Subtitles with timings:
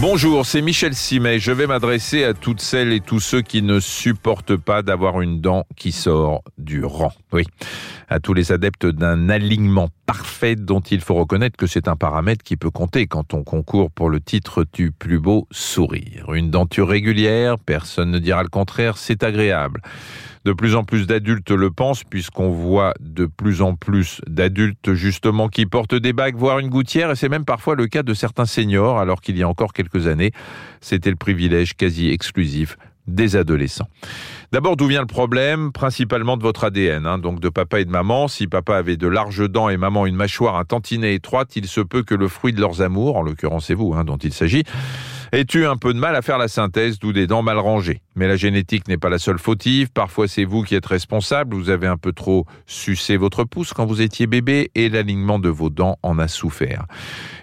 [0.00, 1.38] Bonjour, c'est Michel Simet.
[1.38, 5.42] Je vais m'adresser à toutes celles et tous ceux qui ne supportent pas d'avoir une
[5.42, 7.12] dent qui sort du rang.
[7.34, 7.44] Oui,
[8.08, 12.42] à tous les adeptes d'un alignement parfait dont il faut reconnaître que c'est un paramètre
[12.42, 16.34] qui peut compter quand on concourt pour le titre du plus beau sourire.
[16.34, 19.82] Une denture régulière, personne ne dira le contraire, c'est agréable.
[20.44, 25.46] De plus en plus d'adultes le pensent puisqu'on voit de plus en plus d'adultes justement
[25.46, 28.46] qui portent des bagues, voire une gouttière, et c'est même parfois le cas de certains
[28.46, 30.32] seniors, alors qu'il y a encore quelques années,
[30.80, 33.88] c'était le privilège quasi exclusif des adolescents.
[34.52, 35.70] D'abord, d'où vient le problème?
[35.72, 38.26] Principalement de votre ADN, hein, donc de papa et de maman.
[38.26, 41.80] Si papa avait de larges dents et maman une mâchoire un tantinet étroite, il se
[41.80, 44.64] peut que le fruit de leurs amours, en l'occurrence c'est vous hein, dont il s'agit,
[45.32, 48.02] ait eu un peu de mal à faire la synthèse, d'où des dents mal rangées.
[48.16, 49.90] Mais la génétique n'est pas la seule fautive.
[49.92, 51.54] Parfois, c'est vous qui êtes responsable.
[51.54, 55.48] Vous avez un peu trop sucé votre pouce quand vous étiez bébé et l'alignement de
[55.48, 56.86] vos dents en a souffert.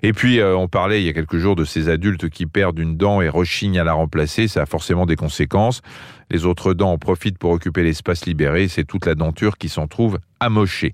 [0.03, 2.79] Et puis, euh, on parlait il y a quelques jours de ces adultes qui perdent
[2.79, 4.47] une dent et rechignent à la remplacer.
[4.47, 5.81] Ça a forcément des conséquences.
[6.29, 8.67] Les autres dents en profitent pour occuper l'espace libéré.
[8.67, 10.93] C'est toute la denture qui s'en trouve amochée.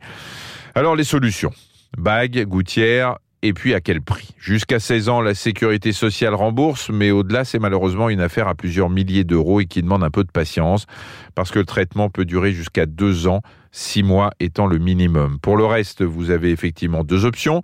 [0.76, 1.52] Alors, les solutions.
[1.98, 4.34] Bagues, gouttières, et puis à quel prix?
[4.40, 8.90] Jusqu'à 16 ans, la sécurité sociale rembourse, mais au-delà, c'est malheureusement une affaire à plusieurs
[8.90, 10.88] milliers d'euros et qui demande un peu de patience,
[11.36, 13.42] parce que le traitement peut durer jusqu'à deux ans,
[13.72, 15.38] six mois étant le minimum.
[15.40, 17.62] Pour le reste, vous avez effectivement deux options,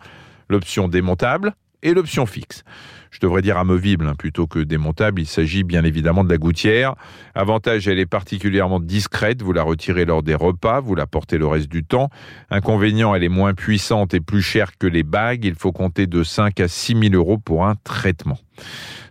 [0.50, 2.64] l'option démontable et l'option fixe
[3.12, 5.22] je devrais dire amovible hein, plutôt que démontable.
[5.22, 6.96] Il s'agit bien évidemment de la gouttière.
[7.36, 9.42] Avantage, elle est particulièrement discrète.
[9.42, 12.10] Vous la retirez lors des repas, vous la portez le reste du temps.
[12.50, 15.46] Inconvénient, elle est moins puissante et plus chère que les bagues.
[15.46, 18.38] Il faut compter de 5 à 6 000 euros pour un traitement.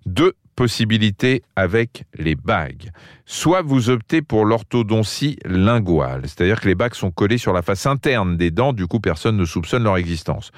[0.06, 2.90] Deux possibilités avec les bagues.
[3.26, 7.86] Soit vous optez pour l'orthodontie linguale, c'est-à-dire que les bagues sont collées sur la face
[7.86, 10.50] interne des dents, du coup personne ne soupçonne leur existence.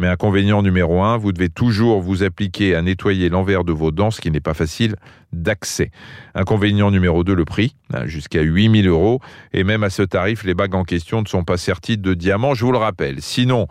[0.00, 4.10] Mais inconvénient numéro un, vous devez toujours vous appliquer à nettoyer l'envers de vos dents,
[4.10, 4.96] ce qui n'est pas facile
[5.34, 5.90] d'accès.
[6.34, 9.20] Inconvénient numéro 2, le prix, hein, jusqu'à 8000 euros.
[9.52, 12.54] Et même à ce tarif, les bagues en question ne sont pas serties de diamants,
[12.54, 13.20] je vous le rappelle.
[13.20, 13.66] Sinon,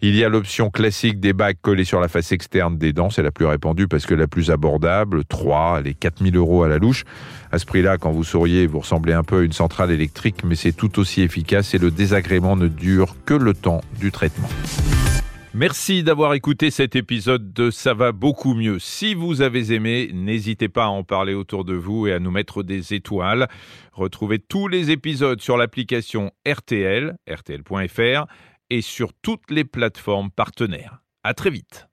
[0.00, 3.10] il y a l'option classique des bagues collées sur la face externe des dents.
[3.10, 5.24] C'est la plus répandue parce que la plus abordable.
[5.28, 7.04] 3, les 4000 euros à la louche.
[7.52, 10.54] À ce prix-là, quand vous souriez, vous ressemblez un peu à une centrale électrique, mais
[10.54, 14.48] c'est tout aussi efficace et le désagrément ne dure que le temps du traitement.
[15.54, 18.78] Merci d'avoir écouté cet épisode de Ça va beaucoup mieux.
[18.78, 22.30] Si vous avez aimé, n'hésitez pas à en parler autour de vous et à nous
[22.30, 23.48] mettre des étoiles.
[23.92, 28.26] Retrouvez tous les épisodes sur l'application RTL, rtl.fr
[28.70, 31.00] et sur toutes les plateformes partenaires.
[31.24, 31.87] À très vite.